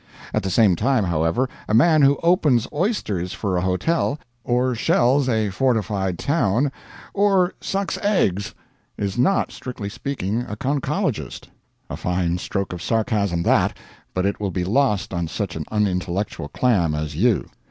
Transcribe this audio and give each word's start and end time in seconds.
At 0.33 0.41
the 0.41 0.49
same 0.49 0.75
time, 0.75 1.03
however, 1.03 1.47
a 1.69 1.75
man 1.75 2.01
who 2.01 2.17
opens 2.23 2.67
oysters 2.73 3.33
for 3.33 3.55
a 3.55 3.61
hotel, 3.61 4.17
or 4.43 4.73
shells 4.73 5.29
a 5.29 5.51
fortified 5.51 6.17
town, 6.17 6.71
or 7.13 7.53
sucks 7.61 7.99
eggs, 8.01 8.55
is 8.97 9.15
not, 9.19 9.51
strictly 9.51 9.89
speaking, 9.89 10.41
a 10.47 10.55
conchologist 10.55 11.49
a 11.87 11.95
fine 11.97 12.39
stroke 12.39 12.73
of 12.73 12.81
sarcasm 12.81 13.43
that, 13.43 13.77
but 14.15 14.25
it 14.25 14.39
will 14.39 14.49
be 14.49 14.63
lost 14.65 15.13
on 15.13 15.27
such 15.27 15.55
an 15.55 15.65
unintellectual 15.69 16.47
clam 16.47 16.95
as 16.95 17.15
you. 17.15 17.47